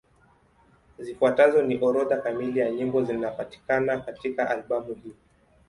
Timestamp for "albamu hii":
4.49-5.13